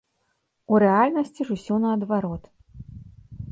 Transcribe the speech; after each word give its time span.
У 0.73 0.79
рэальнасці 0.83 1.41
ж 1.51 1.59
усё 1.59 1.75
наадварот. 1.85 2.43